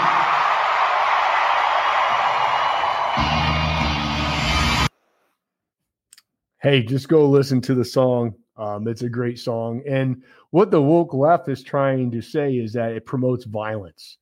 Hey, 6.62 6.82
just 6.82 7.08
go 7.08 7.28
listen 7.28 7.60
to 7.60 7.74
the 7.74 7.84
song. 7.84 8.36
Um, 8.56 8.88
it's 8.88 9.02
a 9.02 9.10
great 9.10 9.38
song. 9.38 9.82
And 9.86 10.22
what 10.48 10.70
the 10.70 10.80
woke 10.80 11.12
left 11.12 11.46
is 11.50 11.62
trying 11.62 12.10
to 12.12 12.22
say 12.22 12.56
is 12.56 12.72
that 12.72 12.92
it 12.92 13.04
promotes 13.04 13.44
violence. 13.44 14.16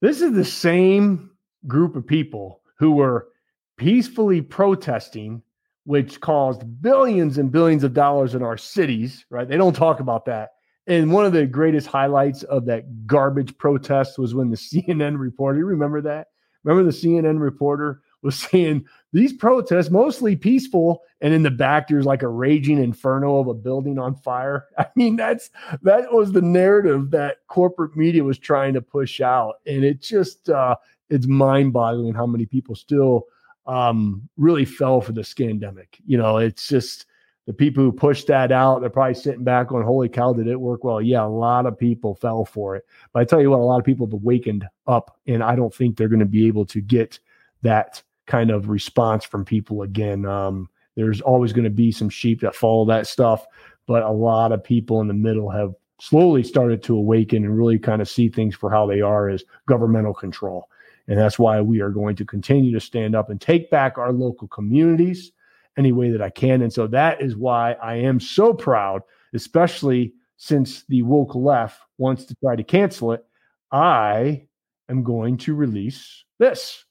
This 0.00 0.20
is 0.20 0.32
the 0.32 0.44
same 0.44 1.30
group 1.66 1.96
of 1.96 2.06
people 2.06 2.60
who 2.78 2.92
were 2.92 3.28
peacefully 3.76 4.40
protesting, 4.40 5.42
which 5.84 6.20
caused 6.20 6.82
billions 6.82 7.38
and 7.38 7.50
billions 7.50 7.82
of 7.84 7.94
dollars 7.94 8.34
in 8.34 8.42
our 8.42 8.56
cities, 8.56 9.24
right? 9.30 9.48
They 9.48 9.56
don't 9.56 9.74
talk 9.74 10.00
about 10.00 10.24
that. 10.26 10.50
And 10.86 11.12
one 11.12 11.24
of 11.24 11.32
the 11.32 11.46
greatest 11.46 11.86
highlights 11.86 12.44
of 12.44 12.64
that 12.66 13.06
garbage 13.06 13.56
protest 13.58 14.18
was 14.18 14.34
when 14.34 14.50
the 14.50 14.56
CNN 14.56 15.18
reporter, 15.18 15.64
remember 15.64 16.00
that? 16.02 16.28
Remember 16.64 16.90
the 16.90 16.96
CNN 16.96 17.40
reporter 17.40 18.02
was 18.22 18.36
saying 18.36 18.84
these 19.12 19.32
protests 19.32 19.90
mostly 19.90 20.36
peaceful 20.36 21.02
and 21.20 21.32
in 21.32 21.42
the 21.42 21.50
back 21.50 21.88
there's 21.88 22.06
like 22.06 22.22
a 22.22 22.28
raging 22.28 22.78
inferno 22.82 23.38
of 23.38 23.48
a 23.48 23.54
building 23.54 23.98
on 23.98 24.14
fire 24.14 24.66
i 24.78 24.86
mean 24.96 25.16
that's 25.16 25.50
that 25.82 26.12
was 26.12 26.32
the 26.32 26.42
narrative 26.42 27.10
that 27.10 27.38
corporate 27.48 27.96
media 27.96 28.22
was 28.22 28.38
trying 28.38 28.74
to 28.74 28.80
push 28.80 29.20
out 29.20 29.56
and 29.66 29.84
it 29.84 30.00
just 30.00 30.48
uh 30.50 30.74
it's 31.10 31.26
mind-boggling 31.26 32.14
how 32.14 32.26
many 32.26 32.44
people 32.44 32.74
still 32.74 33.26
um, 33.68 34.28
really 34.36 34.64
fell 34.64 35.00
for 35.00 35.12
the 35.12 35.20
scandemic. 35.20 36.00
You 36.06 36.18
know, 36.18 36.38
it's 36.38 36.66
just 36.66 37.06
the 37.46 37.52
people 37.52 37.84
who 37.84 37.92
pushed 37.92 38.26
that 38.26 38.50
out, 38.50 38.80
they're 38.80 38.90
probably 38.90 39.14
sitting 39.14 39.44
back 39.44 39.72
on, 39.72 39.82
holy 39.82 40.08
cow, 40.08 40.32
did 40.32 40.48
it 40.48 40.60
work 40.60 40.84
well? 40.84 41.00
Yeah, 41.00 41.24
a 41.24 41.28
lot 41.28 41.66
of 41.66 41.78
people 41.78 42.14
fell 42.14 42.44
for 42.44 42.76
it. 42.76 42.84
But 43.12 43.20
I 43.20 43.24
tell 43.24 43.40
you 43.40 43.50
what, 43.50 43.60
a 43.60 43.62
lot 43.62 43.78
of 43.78 43.84
people 43.84 44.06
have 44.06 44.14
awakened 44.14 44.66
up, 44.86 45.18
and 45.26 45.42
I 45.42 45.54
don't 45.54 45.72
think 45.72 45.96
they're 45.96 46.08
going 46.08 46.18
to 46.18 46.26
be 46.26 46.46
able 46.46 46.66
to 46.66 46.80
get 46.80 47.20
that 47.62 48.02
kind 48.28 48.52
of 48.52 48.68
response 48.68 49.24
from 49.24 49.44
people 49.44 49.82
again. 49.82 50.24
Um, 50.24 50.68
there's 50.94 51.20
always 51.20 51.52
going 51.52 51.64
to 51.64 51.70
be 51.70 51.90
some 51.90 52.08
sheep 52.08 52.40
that 52.42 52.54
follow 52.54 52.84
that 52.86 53.08
stuff, 53.08 53.46
but 53.86 54.04
a 54.04 54.10
lot 54.10 54.52
of 54.52 54.62
people 54.62 55.00
in 55.00 55.08
the 55.08 55.14
middle 55.14 55.50
have 55.50 55.74
slowly 56.00 56.44
started 56.44 56.82
to 56.84 56.96
awaken 56.96 57.44
and 57.44 57.56
really 57.56 57.78
kind 57.78 58.00
of 58.00 58.08
see 58.08 58.28
things 58.28 58.54
for 58.54 58.70
how 58.70 58.86
they 58.86 59.00
are 59.00 59.28
as 59.28 59.44
governmental 59.66 60.14
control. 60.14 60.68
And 61.08 61.18
that's 61.18 61.38
why 61.38 61.60
we 61.60 61.80
are 61.80 61.90
going 61.90 62.14
to 62.16 62.24
continue 62.24 62.72
to 62.72 62.80
stand 62.80 63.16
up 63.16 63.30
and 63.30 63.40
take 63.40 63.70
back 63.70 63.98
our 63.98 64.12
local 64.12 64.46
communities 64.46 65.32
any 65.76 65.92
way 65.92 66.10
that 66.10 66.22
I 66.22 66.30
can. 66.30 66.62
And 66.62 66.72
so 66.72 66.86
that 66.88 67.22
is 67.22 67.36
why 67.36 67.72
I 67.74 67.94
am 67.96 68.20
so 68.20 68.52
proud, 68.52 69.02
especially 69.32 70.12
since 70.36 70.84
the 70.88 71.02
woke 71.02 71.34
left 71.34 71.80
wants 71.96 72.24
to 72.26 72.34
try 72.36 72.56
to 72.56 72.62
cancel 72.62 73.12
it. 73.12 73.24
I 73.72 74.46
am 74.88 75.02
going 75.02 75.36
to 75.38 75.54
release 75.54 76.24
this. 76.38 76.84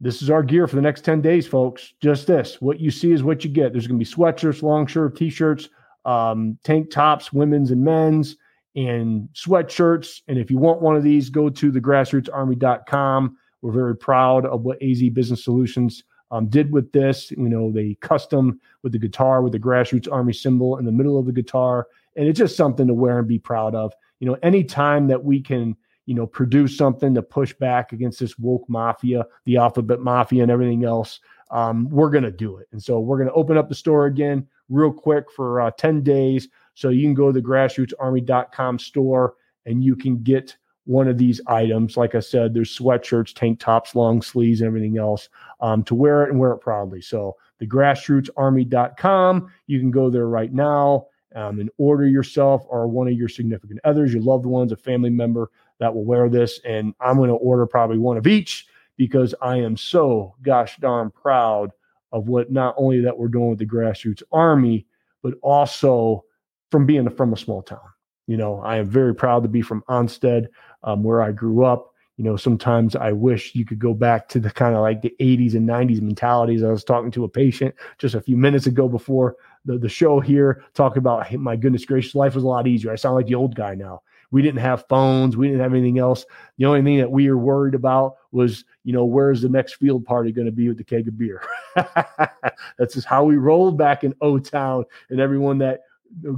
This 0.00 0.22
is 0.22 0.30
our 0.30 0.42
gear 0.42 0.68
for 0.68 0.76
the 0.76 0.82
next 0.82 1.00
10 1.00 1.20
days, 1.20 1.46
folks. 1.46 1.94
Just 2.00 2.26
this. 2.26 2.60
What 2.60 2.78
you 2.78 2.90
see 2.90 3.10
is 3.10 3.24
what 3.24 3.42
you 3.42 3.50
get. 3.50 3.72
There's 3.72 3.88
going 3.88 3.98
to 3.98 4.04
be 4.04 4.10
sweatshirts, 4.10 4.62
long 4.62 4.86
shirt, 4.86 5.16
t 5.16 5.28
shirts, 5.28 5.68
um, 6.04 6.56
tank 6.62 6.90
tops, 6.90 7.32
women's 7.32 7.70
and 7.72 7.82
men's 7.82 8.36
and 8.76 9.28
sweatshirts. 9.34 10.22
And 10.28 10.38
if 10.38 10.50
you 10.50 10.58
want 10.58 10.80
one 10.80 10.96
of 10.96 11.02
these, 11.02 11.30
go 11.30 11.48
to 11.48 11.70
the 11.72 11.80
grassrootsarmy.com. 11.80 13.36
We're 13.60 13.72
very 13.72 13.96
proud 13.96 14.46
of 14.46 14.62
what 14.62 14.80
AZ 14.80 15.02
Business 15.10 15.42
Solutions 15.42 16.04
um, 16.30 16.46
did 16.46 16.72
with 16.72 16.92
this. 16.92 17.32
You 17.32 17.48
know, 17.48 17.72
they 17.72 17.96
custom 18.00 18.60
with 18.82 18.92
the 18.92 18.98
guitar 18.98 19.42
with 19.42 19.52
the 19.52 19.58
grassroots 19.58 20.10
army 20.10 20.32
symbol 20.32 20.78
in 20.78 20.84
the 20.84 20.92
middle 20.92 21.18
of 21.18 21.26
the 21.26 21.32
guitar. 21.32 21.88
And 22.14 22.28
it's 22.28 22.38
just 22.38 22.56
something 22.56 22.86
to 22.86 22.94
wear 22.94 23.18
and 23.18 23.26
be 23.26 23.38
proud 23.38 23.74
of. 23.74 23.92
You 24.20 24.28
know, 24.28 24.36
anytime 24.42 25.08
that 25.08 25.24
we 25.24 25.40
can, 25.40 25.76
you 26.08 26.14
know, 26.14 26.26
produce 26.26 26.74
something 26.74 27.12
to 27.14 27.20
push 27.20 27.52
back 27.52 27.92
against 27.92 28.18
this 28.18 28.38
woke 28.38 28.64
mafia, 28.66 29.26
the 29.44 29.58
alphabet 29.58 30.00
mafia, 30.00 30.42
and 30.42 30.50
everything 30.50 30.86
else, 30.86 31.20
um, 31.50 31.86
we're 31.90 32.08
going 32.08 32.24
to 32.24 32.30
do 32.30 32.56
it. 32.56 32.66
And 32.72 32.82
so 32.82 32.98
we're 32.98 33.18
going 33.18 33.28
to 33.28 33.34
open 33.34 33.58
up 33.58 33.68
the 33.68 33.74
store 33.74 34.06
again 34.06 34.46
real 34.70 34.90
quick 34.90 35.30
for 35.30 35.60
uh, 35.60 35.70
10 35.72 36.02
days. 36.02 36.48
So 36.72 36.88
you 36.88 37.02
can 37.02 37.12
go 37.12 37.26
to 37.26 37.32
the 37.38 37.46
grassrootsarmy.com 37.46 38.78
store 38.78 39.34
and 39.66 39.84
you 39.84 39.94
can 39.96 40.22
get 40.22 40.56
one 40.86 41.08
of 41.08 41.18
these 41.18 41.42
items. 41.46 41.98
Like 41.98 42.14
I 42.14 42.20
said, 42.20 42.54
there's 42.54 42.74
sweatshirts, 42.74 43.34
tank 43.34 43.60
tops, 43.60 43.94
long 43.94 44.22
sleeves, 44.22 44.62
and 44.62 44.68
everything 44.68 44.96
else 44.96 45.28
um, 45.60 45.84
to 45.84 45.94
wear 45.94 46.24
it 46.24 46.30
and 46.30 46.40
wear 46.40 46.52
it 46.52 46.60
proudly. 46.60 47.02
So 47.02 47.36
the 47.58 47.66
grassrootsarmy.com, 47.66 49.52
you 49.66 49.78
can 49.78 49.90
go 49.90 50.08
there 50.08 50.26
right 50.26 50.54
now 50.54 51.08
um, 51.36 51.60
and 51.60 51.68
order 51.76 52.06
yourself 52.06 52.64
or 52.70 52.88
one 52.88 53.08
of 53.08 53.12
your 53.12 53.28
significant 53.28 53.80
others, 53.84 54.14
your 54.14 54.22
loved 54.22 54.46
ones, 54.46 54.72
a 54.72 54.76
family 54.76 55.10
member 55.10 55.50
that 55.78 55.94
will 55.94 56.04
wear 56.04 56.28
this. 56.28 56.60
And 56.64 56.94
I'm 57.00 57.16
going 57.16 57.30
to 57.30 57.36
order 57.36 57.66
probably 57.66 57.98
one 57.98 58.16
of 58.16 58.26
each 58.26 58.66
because 58.96 59.34
I 59.40 59.56
am 59.58 59.76
so 59.76 60.34
gosh 60.42 60.76
darn 60.78 61.10
proud 61.10 61.70
of 62.12 62.28
what 62.28 62.50
not 62.50 62.74
only 62.76 63.00
that 63.00 63.16
we're 63.16 63.28
doing 63.28 63.50
with 63.50 63.58
the 63.58 63.66
grassroots 63.66 64.22
army, 64.32 64.86
but 65.22 65.34
also 65.42 66.24
from 66.70 66.86
being 66.86 67.08
from 67.10 67.32
a 67.32 67.36
small 67.36 67.62
town. 67.62 67.80
You 68.26 68.36
know, 68.36 68.60
I 68.60 68.76
am 68.76 68.86
very 68.86 69.14
proud 69.14 69.42
to 69.42 69.48
be 69.48 69.62
from 69.62 69.82
Onsted, 69.88 70.48
um, 70.82 71.02
where 71.02 71.22
I 71.22 71.32
grew 71.32 71.64
up. 71.64 71.92
You 72.16 72.24
know, 72.24 72.36
sometimes 72.36 72.96
I 72.96 73.12
wish 73.12 73.54
you 73.54 73.64
could 73.64 73.78
go 73.78 73.94
back 73.94 74.28
to 74.30 74.40
the 74.40 74.50
kind 74.50 74.74
of 74.74 74.82
like 74.82 75.02
the 75.02 75.14
80s 75.20 75.54
and 75.54 75.68
90s 75.68 76.02
mentalities. 76.02 76.64
I 76.64 76.70
was 76.70 76.82
talking 76.82 77.12
to 77.12 77.24
a 77.24 77.28
patient 77.28 77.74
just 77.98 78.16
a 78.16 78.20
few 78.20 78.36
minutes 78.36 78.66
ago 78.66 78.88
before 78.88 79.36
the, 79.64 79.78
the 79.78 79.88
show 79.88 80.18
here, 80.18 80.64
talking 80.74 80.98
about, 80.98 81.26
hey, 81.26 81.36
my 81.36 81.54
goodness 81.54 81.84
gracious, 81.84 82.14
life 82.16 82.34
was 82.34 82.42
a 82.42 82.48
lot 82.48 82.66
easier. 82.66 82.92
I 82.92 82.96
sound 82.96 83.14
like 83.14 83.26
the 83.26 83.36
old 83.36 83.54
guy 83.54 83.74
now. 83.76 84.02
We 84.30 84.42
didn't 84.42 84.60
have 84.60 84.86
phones. 84.88 85.36
We 85.36 85.48
didn't 85.48 85.62
have 85.62 85.72
anything 85.72 85.98
else. 85.98 86.26
The 86.58 86.66
only 86.66 86.82
thing 86.82 86.98
that 86.98 87.10
we 87.10 87.30
were 87.30 87.38
worried 87.38 87.74
about 87.74 88.16
was, 88.30 88.64
you 88.84 88.92
know, 88.92 89.04
where's 89.04 89.40
the 89.40 89.48
next 89.48 89.74
field 89.74 90.04
party 90.04 90.32
going 90.32 90.46
to 90.46 90.52
be 90.52 90.68
with 90.68 90.76
the 90.76 90.84
keg 90.84 91.08
of 91.08 91.16
beer? 91.18 91.42
That's 91.74 92.94
just 92.94 93.06
how 93.06 93.24
we 93.24 93.36
rolled 93.36 93.78
back 93.78 94.04
in 94.04 94.14
O 94.20 94.38
Town. 94.38 94.84
And 95.08 95.20
everyone 95.20 95.58
that 95.58 95.80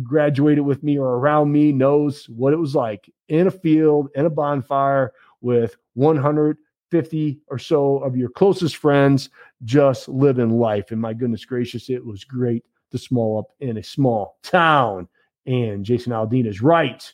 graduated 0.03 0.65
with 0.65 0.83
me 0.83 0.99
or 0.99 1.17
around 1.17 1.53
me 1.53 1.73
knows 1.73 2.29
what 2.29 2.53
it 2.53 2.59
was 2.59 2.75
like 2.75 3.13
in 3.29 3.47
a 3.47 3.51
field, 3.51 4.09
in 4.15 4.27
a 4.27 4.31
bonfire 4.31 5.13
with 5.41 5.77
150 5.95 7.41
or 7.49 7.59
so 7.59 7.99
of 7.99 8.17
your 8.17 8.29
closest 8.29 8.77
friends 8.77 9.31
just 9.65 10.09
living 10.09 10.51
life. 10.51 10.91
And 10.91 11.01
my 11.01 11.13
goodness 11.13 11.45
gracious, 11.45 11.91
it 11.91 12.05
was 12.05 12.25
great 12.25 12.65
to 12.91 12.99
small 12.99 13.39
up 13.39 13.53
in 13.61 13.77
a 13.77 13.83
small 13.83 14.39
town. 14.43 15.09
And 15.47 15.85
Jason 15.85 16.13
Aldean 16.13 16.47
is 16.47 16.61
right. 16.61 17.13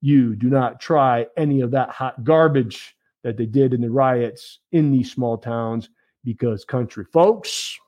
You 0.00 0.34
do 0.34 0.48
not 0.48 0.80
try 0.80 1.26
any 1.36 1.60
of 1.60 1.70
that 1.72 1.90
hot 1.90 2.24
garbage 2.24 2.96
that 3.22 3.36
they 3.36 3.46
did 3.46 3.74
in 3.74 3.80
the 3.80 3.90
riots 3.90 4.60
in 4.72 4.90
these 4.90 5.12
small 5.12 5.36
towns 5.36 5.90
because 6.24 6.64
country 6.64 7.04
folks, 7.12 7.78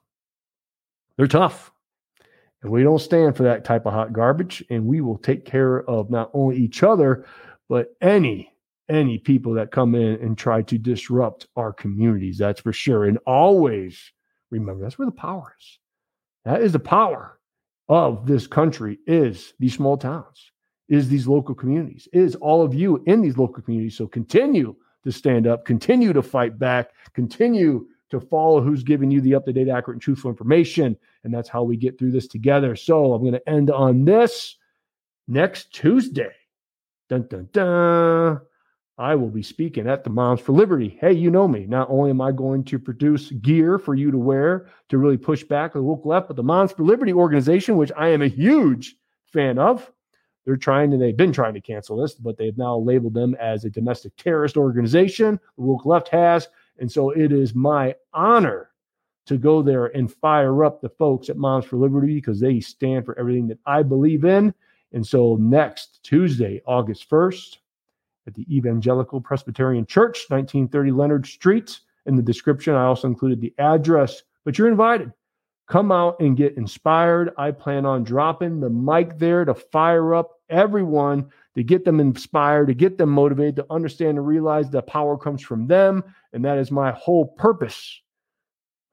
they're 1.17 1.27
tough. 1.27 1.73
And 2.63 2.71
we 2.71 2.83
don't 2.83 2.99
stand 3.01 3.37
for 3.37 3.43
that 3.45 3.65
type 3.65 3.87
of 3.87 3.93
hot 3.93 4.13
garbage. 4.13 4.65
And 4.71 4.87
we 4.87 5.01
will 5.01 5.19
take 5.19 5.45
care 5.45 5.89
of 5.89 6.11
not 6.11 6.31
only 6.33 6.57
each 6.57 6.83
other, 6.83 7.27
but 7.69 7.95
any 8.01 8.53
any 8.89 9.19
people 9.19 9.55
that 9.55 9.71
come 9.71 9.95
in 9.95 10.15
and 10.21 10.37
try 10.37 10.61
to 10.63 10.77
disrupt 10.77 11.47
our 11.57 11.73
communities. 11.73 12.39
That's 12.39 12.61
for 12.61 12.73
sure. 12.73 13.05
And 13.07 13.19
always 13.27 14.13
remember 14.51 14.83
that's 14.83 14.99
where 14.99 15.07
the 15.07 15.13
power 15.13 15.55
is. 15.59 15.79
That 16.45 16.63
is 16.63 16.73
the 16.73 16.79
power 16.79 17.39
of 17.89 18.27
this 18.27 18.47
country 18.47 18.99
is 19.07 19.55
these 19.59 19.75
small 19.75 19.97
towns, 19.97 20.52
is 20.89 21.09
these 21.09 21.27
local 21.27 21.55
communities, 21.55 22.09
is 22.13 22.35
all 22.37 22.63
of 22.63 22.75
you 22.75 23.03
in 23.07 23.23
these 23.23 23.39
local 23.39 23.63
communities. 23.63 23.97
So 23.97 24.07
continue 24.07 24.75
to 25.05 25.13
stand 25.13 25.47
up, 25.47 25.65
continue 25.65 26.13
to 26.13 26.23
fight 26.23 26.59
back, 26.59 26.91
continue 27.15 27.87
to 28.11 28.21
follow 28.21 28.61
who's 28.61 28.83
giving 28.83 29.11
you 29.11 29.21
the 29.21 29.35
up 29.35 29.45
to 29.47 29.53
date, 29.53 29.69
accurate, 29.69 29.97
and 29.97 30.03
truthful 30.03 30.31
information. 30.31 30.97
And 31.25 31.33
that's 31.33 31.49
how 31.49 31.63
we 31.63 31.77
get 31.77 31.99
through 31.99 32.13
this 32.13 32.27
together. 32.27 32.77
So 32.77 33.15
I'm 33.15 33.23
going 33.23 33.33
to 33.33 33.49
end 33.49 33.71
on 33.71 34.05
this 34.05 34.57
next 35.27 35.73
Tuesday. 35.73 36.31
Dun, 37.09 37.27
dun, 37.29 37.49
dun. 37.53 38.41
I 38.99 39.15
will 39.15 39.31
be 39.31 39.43
speaking 39.43 39.89
at 39.89 40.05
the 40.05 40.11
Moms 40.11 40.41
for 40.41 40.53
Liberty. 40.53 40.99
Hey, 41.01 41.15
you 41.15 41.31
know 41.31 41.49
me. 41.49 41.65
Not 41.67 41.89
only 41.91 42.11
am 42.11 42.21
I 42.21 42.31
going 42.31 42.63
to 42.65 42.79
produce 42.79 43.31
gear 43.31 43.79
for 43.79 43.95
you 43.95 44.11
to 44.11 44.19
wear 44.19 44.67
to 44.91 44.99
really 44.99 45.17
push 45.17 45.43
back 45.43 45.73
the 45.73 45.83
woke 45.83 46.05
left, 46.05 46.29
but 46.29 46.37
the 46.37 46.43
Moms 46.43 46.73
for 46.73 46.85
Liberty 46.85 47.13
organization, 47.13 47.79
which 47.79 47.91
I 47.97 48.09
am 48.09 48.21
a 48.21 48.29
huge 48.29 48.95
fan 49.33 49.59
of, 49.59 49.91
they're 50.45 50.57
trying 50.57 50.91
to, 50.91 50.97
they've 50.97 51.17
been 51.17 51.33
trying 51.33 51.55
to 51.55 51.61
cancel 51.61 51.97
this, 51.97 52.15
but 52.15 52.37
they've 52.37 52.59
now 52.59 52.77
labeled 52.77 53.15
them 53.15 53.35
as 53.41 53.65
a 53.65 53.71
domestic 53.71 54.17
terrorist 54.17 54.57
organization. 54.57 55.39
The 55.57 55.63
woke 55.63 55.87
left 55.87 56.09
has. 56.09 56.49
And 56.79 56.91
so 56.91 57.11
it 57.11 57.33
is 57.33 57.55
my 57.55 57.95
honor 58.13 58.71
to 59.27 59.39
go 59.39 59.63
there 59.63 59.87
and 59.87 60.13
fire 60.13 60.65
up 60.65 60.81
the 60.81 60.89
folks 60.89 61.29
at 61.29 61.37
Moms 61.37 61.65
for 61.65 61.77
Liberty 61.77 62.15
because 62.15 62.41
they 62.41 62.59
stand 62.61 63.07
for 63.07 63.17
everything 63.19 63.47
that 63.49 63.59
I 63.67 63.83
believe 63.83 64.25
in. 64.25 64.53
And 64.93 65.07
so 65.07 65.37
next 65.37 66.01
Tuesday, 66.03 66.61
August 66.67 67.09
1st, 67.09 67.59
at 68.27 68.35
the 68.35 68.47
Evangelical 68.55 69.21
Presbyterian 69.21 69.87
Church, 69.87 70.27
1930 70.29 70.91
Leonard 70.93 71.27
Street. 71.27 71.81
In 72.07 72.17
the 72.17 72.23
description, 72.23 72.75
I 72.75 72.85
also 72.85 73.09
included 73.09 73.41
the 73.41 73.55
address, 73.59 74.23
but 74.45 74.59
you're 74.59 74.69
invited. 74.69 75.13
Come 75.73 75.91
out 75.91 76.21
and 76.21 76.37
get 76.37 76.59
inspired. 76.59 77.31
I 77.39 77.51
plan 77.51 77.87
on 77.87 78.05
dropping 78.05 78.61
the 78.61 78.69
mic 78.69 79.19
there 79.19 79.47
to 79.47 79.55
fire 79.55 80.15
up 80.15 80.33
everyone, 80.51 81.31
to 81.55 81.63
get 81.63 81.87
them 81.87 81.99
inspired, 81.99 82.67
to 82.67 82.75
get 82.75 82.99
them 82.99 83.09
motivated, 83.09 83.57
to 83.57 83.67
understand 83.71 84.19
and 84.19 84.27
realize 84.27 84.69
that 84.69 84.87
power 84.87 85.17
comes 85.17 85.41
from 85.41 85.67
them 85.67 86.05
and 86.35 86.45
that 86.45 86.59
is 86.59 86.71
my 86.71 86.91
whole 86.91 87.25
purpose. 87.39 88.03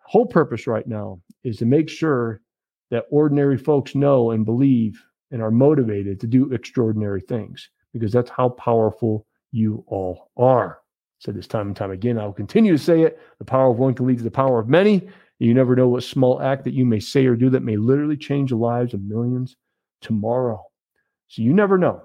Whole 0.05 0.25
purpose 0.25 0.67
right 0.67 0.88
now 0.88 1.19
is 1.43 1.57
to 1.57 1.65
make 1.65 1.89
sure 1.89 2.39
that 2.91 3.07
ordinary 3.12 3.57
folks 3.57 3.93
know 3.93 4.31
and 4.31 4.45
believe 4.45 5.03
and 5.31 5.41
are 5.41 5.51
motivated 5.51 6.17
to 6.21 6.27
do 6.27 6.53
extraordinary 6.53 7.19
things 7.19 7.69
because 7.91 8.13
that's 8.13 8.29
how 8.29 8.48
powerful 8.48 9.27
you 9.51 9.83
all 9.88 10.31
are. 10.38 10.79
Said 11.19 11.36
this 11.36 11.45
time 11.45 11.67
and 11.67 11.75
time 11.75 11.91
again. 11.91 12.17
I 12.17 12.24
will 12.24 12.31
continue 12.31 12.71
to 12.71 12.81
say 12.81 13.01
it. 13.01 13.19
The 13.39 13.43
power 13.43 13.69
of 13.69 13.79
one 13.79 13.95
can 13.95 14.07
lead 14.07 14.19
to 14.19 14.24
the 14.24 14.31
power 14.31 14.62
of 14.62 14.69
many. 14.69 15.09
You 15.39 15.53
never 15.53 15.75
know 15.75 15.88
what 15.88 16.03
small 16.03 16.41
act 16.41 16.65
that 16.65 16.74
you 16.74 16.86
may 16.86 17.00
say 17.00 17.25
or 17.25 17.36
do 17.36 17.50
that 17.50 17.63
may 17.63 17.77
literally 17.77 18.17
change 18.17 18.50
the 18.50 18.58
lives 18.58 18.93
of 18.93 19.01
millions 19.01 19.55
tomorrow. 20.01 20.65
So 21.27 21.41
you 21.41 21.53
never 21.53 21.77
know. 21.77 22.03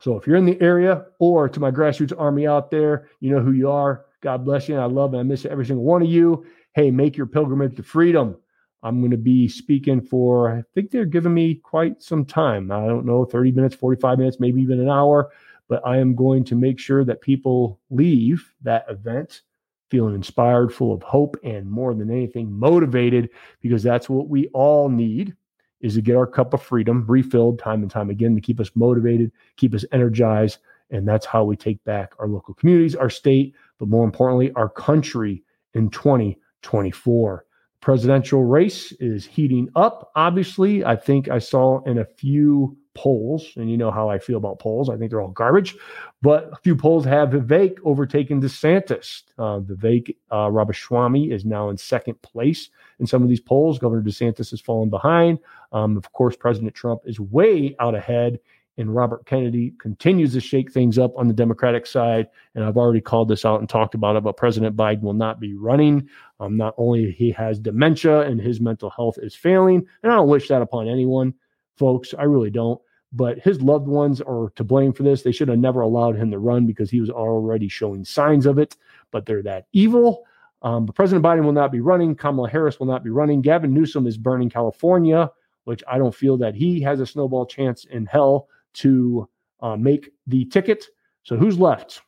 So 0.00 0.16
if 0.16 0.26
you're 0.26 0.36
in 0.36 0.44
the 0.44 0.60
area 0.60 1.06
or 1.18 1.48
to 1.48 1.60
my 1.60 1.70
grassroots 1.70 2.18
army 2.18 2.46
out 2.46 2.70
there, 2.70 3.08
you 3.20 3.30
know 3.30 3.40
who 3.40 3.52
you 3.52 3.70
are. 3.70 4.06
God 4.20 4.44
bless 4.44 4.68
you. 4.68 4.74
And 4.74 4.82
I 4.82 4.86
love 4.86 5.12
and 5.12 5.20
I 5.20 5.22
miss 5.22 5.44
every 5.44 5.66
single 5.66 5.84
one 5.84 6.02
of 6.02 6.08
you. 6.08 6.44
Hey, 6.74 6.90
make 6.90 7.16
your 7.16 7.26
pilgrimage 7.26 7.76
to 7.76 7.82
freedom. 7.82 8.36
I'm 8.82 9.00
going 9.00 9.10
to 9.10 9.16
be 9.16 9.48
speaking 9.48 10.00
for, 10.00 10.50
I 10.50 10.62
think 10.74 10.90
they're 10.90 11.04
giving 11.04 11.34
me 11.34 11.56
quite 11.56 12.02
some 12.02 12.24
time. 12.24 12.70
I 12.70 12.86
don't 12.86 13.06
know, 13.06 13.24
30 13.24 13.52
minutes, 13.52 13.74
45 13.74 14.18
minutes, 14.18 14.38
maybe 14.38 14.60
even 14.62 14.80
an 14.80 14.88
hour. 14.88 15.30
But 15.68 15.84
I 15.84 15.98
am 15.98 16.14
going 16.14 16.44
to 16.44 16.54
make 16.54 16.78
sure 16.78 17.04
that 17.04 17.20
people 17.20 17.80
leave 17.90 18.52
that 18.62 18.86
event 18.88 19.42
feeling 19.90 20.14
inspired, 20.14 20.72
full 20.72 20.92
of 20.92 21.02
hope, 21.02 21.36
and 21.42 21.70
more 21.70 21.94
than 21.94 22.10
anything, 22.10 22.52
motivated 22.52 23.30
because 23.60 23.82
that's 23.82 24.08
what 24.08 24.28
we 24.28 24.48
all 24.48 24.88
need 24.88 25.34
is 25.80 25.94
to 25.94 26.02
get 26.02 26.16
our 26.16 26.26
cup 26.26 26.54
of 26.54 26.62
freedom 26.62 27.04
refilled 27.06 27.58
time 27.58 27.82
and 27.82 27.90
time 27.90 28.10
again 28.10 28.34
to 28.34 28.40
keep 28.40 28.60
us 28.60 28.70
motivated, 28.74 29.30
keep 29.56 29.74
us 29.74 29.84
energized. 29.92 30.58
And 30.90 31.06
that's 31.06 31.26
how 31.26 31.44
we 31.44 31.56
take 31.56 31.82
back 31.84 32.14
our 32.18 32.26
local 32.26 32.54
communities, 32.54 32.96
our 32.96 33.10
state, 33.10 33.54
but 33.78 33.88
more 33.88 34.04
importantly, 34.04 34.50
our 34.52 34.68
country 34.68 35.44
in 35.74 35.90
2024. 35.90 37.44
Presidential 37.80 38.44
race 38.44 38.92
is 38.92 39.24
heating 39.24 39.68
up. 39.76 40.10
Obviously, 40.16 40.84
I 40.84 40.96
think 40.96 41.28
I 41.28 41.38
saw 41.38 41.82
in 41.84 41.98
a 41.98 42.04
few 42.04 42.76
polls, 42.98 43.52
and 43.54 43.70
you 43.70 43.76
know 43.76 43.92
how 43.92 44.10
I 44.10 44.18
feel 44.18 44.38
about 44.38 44.58
polls. 44.58 44.90
I 44.90 44.96
think 44.96 45.10
they're 45.10 45.20
all 45.20 45.28
garbage, 45.28 45.76
but 46.20 46.50
a 46.52 46.56
few 46.56 46.74
polls 46.74 47.04
have 47.04 47.28
Vivek 47.28 47.78
overtaken 47.84 48.42
DeSantis. 48.42 49.22
Uh, 49.38 49.60
Vivek 49.60 50.16
uh, 50.32 51.32
is 51.32 51.44
now 51.44 51.68
in 51.68 51.76
second 51.76 52.20
place 52.22 52.70
in 52.98 53.06
some 53.06 53.22
of 53.22 53.28
these 53.28 53.40
polls. 53.40 53.78
Governor 53.78 54.02
DeSantis 54.02 54.50
has 54.50 54.60
fallen 54.60 54.90
behind. 54.90 55.38
Um, 55.70 55.96
of 55.96 56.12
course, 56.12 56.36
President 56.36 56.74
Trump 56.74 57.02
is 57.04 57.20
way 57.20 57.76
out 57.78 57.94
ahead, 57.94 58.40
and 58.78 58.92
Robert 58.92 59.26
Kennedy 59.26 59.74
continues 59.78 60.32
to 60.32 60.40
shake 60.40 60.72
things 60.72 60.98
up 60.98 61.16
on 61.16 61.28
the 61.28 61.34
Democratic 61.34 61.86
side. 61.86 62.26
And 62.56 62.64
I've 62.64 62.76
already 62.76 63.00
called 63.00 63.28
this 63.28 63.44
out 63.44 63.60
and 63.60 63.68
talked 63.68 63.94
about 63.94 64.16
it, 64.16 64.24
but 64.24 64.36
President 64.36 64.74
Biden 64.76 65.02
will 65.02 65.14
not 65.14 65.38
be 65.38 65.54
running. 65.54 66.08
Um, 66.40 66.56
not 66.56 66.74
only 66.78 67.12
he 67.12 67.30
has 67.30 67.60
dementia 67.60 68.22
and 68.22 68.40
his 68.40 68.60
mental 68.60 68.90
health 68.90 69.18
is 69.22 69.36
failing, 69.36 69.86
and 70.02 70.10
I 70.10 70.16
don't 70.16 70.28
wish 70.28 70.48
that 70.48 70.62
upon 70.62 70.88
anyone, 70.88 71.34
folks. 71.76 72.12
I 72.18 72.24
really 72.24 72.50
don't 72.50 72.80
but 73.12 73.38
his 73.38 73.62
loved 73.62 73.86
ones 73.86 74.20
are 74.20 74.50
to 74.56 74.64
blame 74.64 74.92
for 74.92 75.02
this. 75.02 75.22
They 75.22 75.32
should 75.32 75.48
have 75.48 75.58
never 75.58 75.80
allowed 75.80 76.16
him 76.16 76.30
to 76.30 76.38
run 76.38 76.66
because 76.66 76.90
he 76.90 77.00
was 77.00 77.10
already 77.10 77.68
showing 77.68 78.04
signs 78.04 78.46
of 78.46 78.58
it, 78.58 78.76
but 79.10 79.24
they're 79.24 79.42
that 79.42 79.66
evil. 79.72 80.24
Um, 80.62 80.86
but 80.86 80.94
President 80.94 81.24
Biden 81.24 81.44
will 81.44 81.52
not 81.52 81.72
be 81.72 81.80
running. 81.80 82.14
Kamala 82.14 82.50
Harris 82.50 82.78
will 82.78 82.86
not 82.86 83.04
be 83.04 83.10
running. 83.10 83.40
Gavin 83.40 83.72
Newsom 83.72 84.06
is 84.06 84.18
burning 84.18 84.50
California, 84.50 85.30
which 85.64 85.82
I 85.88 85.98
don't 85.98 86.14
feel 86.14 86.36
that 86.38 86.54
he 86.54 86.80
has 86.82 87.00
a 87.00 87.06
snowball 87.06 87.46
chance 87.46 87.84
in 87.84 88.06
hell 88.06 88.48
to 88.74 89.28
uh, 89.60 89.76
make 89.76 90.10
the 90.26 90.44
ticket. 90.46 90.84
So 91.22 91.36
who's 91.36 91.58
left? 91.58 92.02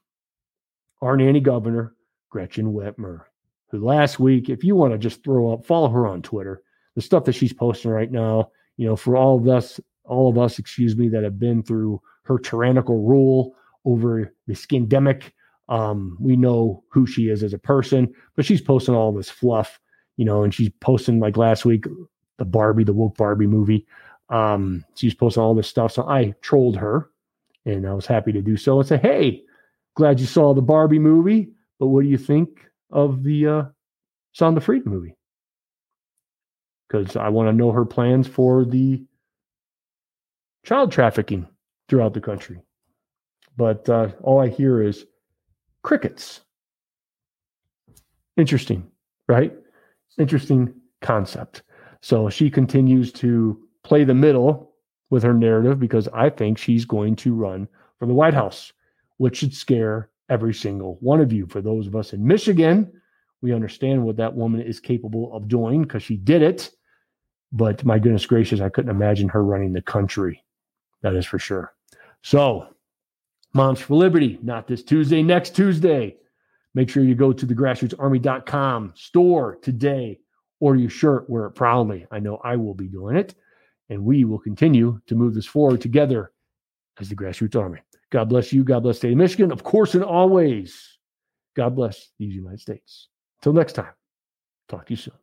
Our 1.01 1.17
nanny 1.17 1.41
governor, 1.41 1.95
Gretchen 2.29 2.73
Whitmer, 2.73 3.23
who 3.71 3.85
last 3.85 4.19
week, 4.19 4.49
if 4.51 4.65
you 4.65 4.75
want 4.75 4.93
to 4.93 4.99
just 4.99 5.23
throw 5.25 5.53
up, 5.53 5.65
follow 5.65 5.89
her 5.89 6.07
on 6.07 6.21
Twitter. 6.21 6.63
The 6.97 7.03
stuff 7.03 7.25
that 7.25 7.35
she's 7.35 7.53
posting 7.53 7.91
right 7.91 8.11
now, 8.11 8.51
you 8.77 8.87
know, 8.87 8.97
for 8.97 9.17
all 9.17 9.39
of 9.39 9.49
us 9.49 9.81
all 10.11 10.29
of 10.29 10.37
us, 10.37 10.59
excuse 10.59 10.97
me, 10.97 11.09
that 11.09 11.23
have 11.23 11.39
been 11.39 11.63
through 11.63 12.01
her 12.25 12.39
tyrannical 12.39 13.03
rule 13.03 13.55
over 13.85 14.35
the 14.47 14.55
skindemic. 14.55 15.33
Um, 15.69 16.19
we 16.21 16.37
know 16.37 16.83
who 16.89 17.07
she 17.07 17.29
is 17.29 17.43
as 17.43 17.53
a 17.53 17.59
person, 17.59 18.13
but 18.35 18.45
she's 18.45 18.61
posting 18.61 18.95
all 18.95 19.13
this 19.13 19.31
fluff, 19.31 19.81
you 20.17 20.25
know, 20.25 20.43
and 20.43 20.53
she's 20.53 20.71
posting 20.81 21.21
like 21.21 21.37
last 21.37 21.65
week, 21.65 21.85
the 22.39 22.45
Barbie, 22.45 22.85
the 22.85 22.93
woke 22.93 23.17
Barbie 23.17 23.47
movie. 23.47 23.87
Um, 24.31 24.85
she's 24.97 25.15
posting 25.15 25.43
all 25.43 25.55
this 25.55 25.69
stuff. 25.69 25.93
So 25.93 26.09
I 26.09 26.35
trolled 26.41 26.77
her 26.77 27.11
and 27.65 27.87
I 27.87 27.95
was 27.95 28.07
happy 28.07 28.33
to 28.33 28.43
do 28.43 28.57
so 28.57 28.81
and 28.81 28.89
say, 28.89 28.99
Hey, 28.99 29.43
glad 29.95 30.19
you 30.19 30.27
saw 30.27 30.55
the 30.55 30.63
Barbie 30.63 30.99
movie, 30.99 31.51
but 31.79 31.89
what 31.89 32.03
do 32.03 32.09
you 32.09 32.19
think 32.19 32.67
of 32.91 33.23
the 33.23 33.47
uh, 33.47 33.63
Sound 34.33 34.57
of 34.57 34.65
Freedom 34.65 34.93
movie? 34.93 35.17
Because 36.89 37.15
I 37.15 37.29
want 37.29 37.49
to 37.49 37.53
know 37.53 37.71
her 37.71 37.85
plans 37.85 38.27
for 38.27 38.65
the 38.65 39.05
child 40.65 40.93
trafficking 40.93 41.47
throughout 41.89 42.15
the 42.15 42.21
country. 42.21 42.61
But 43.57 43.89
uh, 43.89 44.09
all 44.23 44.41
I 44.41 44.49
hear 44.49 44.83
is 44.83 45.07
crickets. 45.83 46.41
Interesting, 48.37 48.91
right? 49.29 49.53
Interesting 50.19 50.73
concept. 51.01 51.63
So 52.01 52.31
she 52.31 52.51
continues 52.51 53.13
to 53.15 53.61
play 53.85 54.05
the 54.05 54.15
middle 54.15 54.73
with 55.11 55.23
her 55.23 55.35
narrative 55.35 55.79
because 55.79 56.09
I 56.09 56.31
think 56.31 56.57
she's 56.57 56.85
going 56.85 57.17
to 57.17 57.35
run 57.35 57.69
for 57.99 58.07
the 58.07 58.15
White 58.15 58.35
House, 58.35 58.73
which 59.19 59.39
should 59.39 59.55
scare 59.55 60.11
every 60.29 60.55
single 60.55 60.97
one 61.01 61.21
of 61.21 61.33
you. 61.33 61.47
For 61.47 61.61
those 61.61 61.87
of 61.87 61.97
us 61.97 62.13
in 62.13 62.27
Michigan, 62.27 62.91
we 63.43 63.53
understand 63.53 64.05
what 64.05 64.17
that 64.17 64.35
woman 64.35 64.61
is 64.63 64.81
capable 64.81 65.35
of 65.35 65.49
doing 65.49 65.83
because 65.83 66.03
she 66.03 66.17
did 66.17 66.43
it. 66.43 66.71
But 67.53 67.85
my 67.85 67.99
goodness 67.99 68.27
gracious, 68.27 68.61
I 68.61 68.69
couldn't 68.69 68.95
imagine 68.95 69.29
her 69.29 69.43
running 69.43 69.73
the 69.73 69.83
country. 69.83 70.45
That 71.03 71.15
is 71.15 71.27
for 71.27 71.39
sure. 71.39 71.73
So, 72.23 72.69
Moms 73.53 73.81
for 73.81 73.97
Liberty, 73.97 74.39
not 74.43 74.67
this 74.67 74.83
Tuesday, 74.83 75.23
next 75.23 75.57
Tuesday. 75.57 76.17
Make 76.75 76.89
sure 76.89 77.03
you 77.03 77.17
go 77.17 77.33
to 77.33 77.47
the 77.47 77.55
grassrootsarmy.com 77.55 78.93
store 78.95 79.57
today. 79.57 80.21
Order 80.61 80.79
your 80.79 80.91
shirt, 80.91 81.29
wear 81.29 81.47
it 81.47 81.53
proudly. 81.53 82.07
I 82.11 82.21
know 82.21 82.37
I 82.45 82.57
will 82.57 82.75
be 82.75 82.87
doing 82.87 83.17
it. 83.17 83.35
And 83.89 84.05
we 84.05 84.25
will 84.25 84.39
continue 84.39 85.01
to 85.09 85.17
move 85.17 85.35
this 85.35 85.47
forward 85.47 85.81
together 85.81 86.31
as 87.01 87.09
the 87.09 87.17
Grassroots 87.17 87.57
Army. 87.57 87.81
God 88.11 88.29
bless 88.29 88.53
you. 88.53 88.63
God 88.63 88.85
bless 88.85 88.97
the 88.97 88.99
state 88.99 89.13
of 89.13 89.19
Michigan. 89.19 89.51
Of 89.51 89.65
course, 89.65 89.95
and 89.95 90.05
always, 90.05 90.99
God 91.57 91.75
bless 91.75 92.11
these 92.19 92.35
United 92.35 92.61
States. 92.61 93.09
Until 93.41 93.55
next 93.55 93.73
time, 93.73 93.93
talk 94.69 94.87
to 94.87 94.93
you 94.93 94.97
soon. 94.97 95.20